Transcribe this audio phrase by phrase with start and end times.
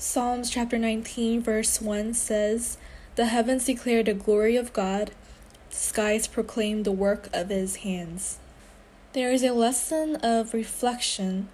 [0.00, 2.78] Psalms chapter 19, verse 1 says,
[3.16, 5.10] The heavens declare the glory of God,
[5.70, 8.38] the skies proclaim the work of his hands.
[9.12, 11.48] There is a lesson of reflection,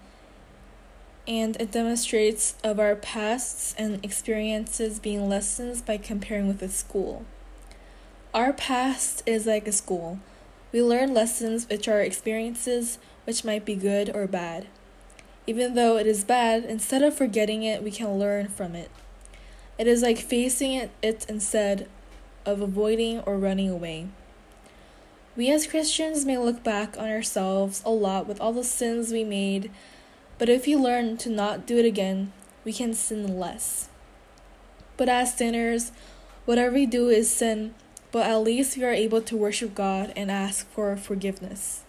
[1.27, 7.25] and it demonstrates of our pasts and experiences being lessons by comparing with a school.
[8.31, 10.19] Our past is like a school.
[10.71, 14.67] We learn lessons which are experiences which might be good or bad.
[15.47, 18.89] Even though it is bad, instead of forgetting it, we can learn from it.
[19.77, 21.87] It is like facing it, it instead
[22.45, 24.07] of avoiding or running away.
[25.35, 29.23] We as Christians may look back on ourselves a lot with all the sins we
[29.23, 29.69] made,
[30.37, 32.31] but if we learn to not do it again,
[32.63, 33.89] we can sin less.
[34.97, 35.91] But as sinners,
[36.45, 37.75] whatever we do is sin,
[38.11, 41.83] but at least we are able to worship God and ask for forgiveness.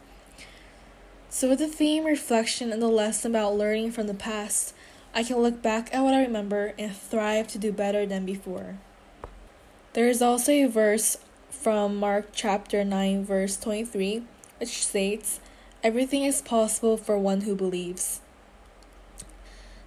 [1.36, 4.72] So, with the theme reflection and the lesson about learning from the past,
[5.14, 8.78] I can look back at what I remember and thrive to do better than before.
[9.92, 11.18] There is also a verse
[11.50, 14.22] from Mark chapter 9, verse 23,
[14.58, 15.40] which states,
[15.84, 18.22] Everything is possible for one who believes.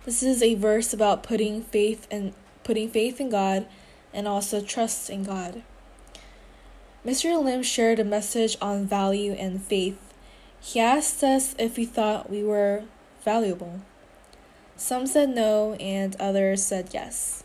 [0.06, 3.66] This is a verse about putting faith and putting faith in God
[4.13, 5.63] and also trust in God.
[7.03, 7.44] Mr.
[7.44, 10.08] Lim shared a message on value and faith
[10.61, 12.83] he asked us if we thought we were
[13.23, 13.81] valuable.
[14.75, 17.43] Some said no, and others said yes.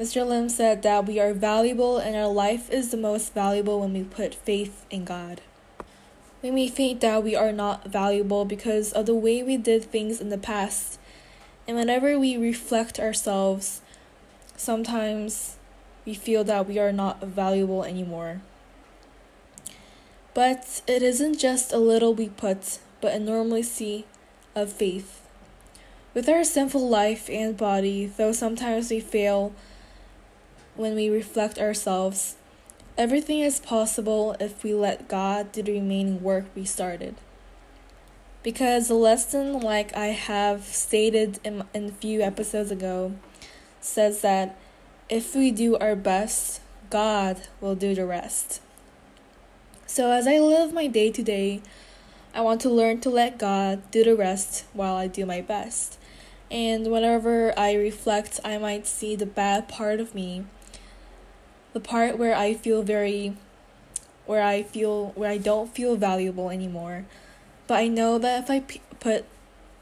[0.00, 0.26] Mr.
[0.26, 4.02] Lim said that we are valuable and our life is the most valuable when we
[4.02, 5.40] put faith in God.
[6.42, 10.20] We may think that we are not valuable because of the way we did things
[10.20, 10.98] in the past,
[11.68, 13.80] and whenever we reflect ourselves,
[14.56, 15.56] sometimes
[16.04, 18.42] we feel that we are not valuable anymore.
[20.34, 24.06] But it isn't just a little we put, but a normalcy
[24.54, 25.20] of faith.
[26.14, 29.52] With our sinful life and body, though sometimes we fail
[30.74, 32.36] when we reflect ourselves,
[32.96, 37.14] everything is possible if we let God do the remaining work we started.
[38.42, 43.12] Because the lesson, like I have stated in, in a few episodes ago,
[43.80, 44.58] says that
[45.08, 46.60] if we do our best,
[46.90, 48.60] God will do the rest.
[49.94, 51.60] So, as I live my day to day,
[52.34, 55.98] I want to learn to let God do the rest while I do my best.
[56.50, 60.46] And whenever I reflect, I might see the bad part of me,
[61.74, 63.36] the part where I feel very,
[64.24, 67.04] where I feel, where I don't feel valuable anymore.
[67.66, 69.26] But I know that if I p- put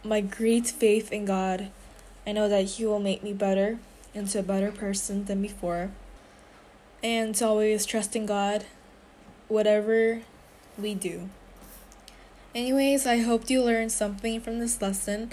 [0.03, 1.71] my great faith in God,
[2.27, 3.79] I know that He will make me better
[4.13, 5.93] into a better person than before.
[7.01, 8.65] And always trust in God
[9.51, 10.23] whatever
[10.79, 11.29] we do.
[12.55, 15.33] Anyways, I hope you learned something from this lesson.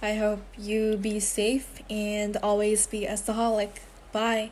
[0.00, 3.16] I hope you be safe and always be a
[4.12, 4.50] Bye.